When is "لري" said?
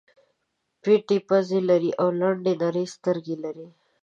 1.69-1.91, 3.43-3.67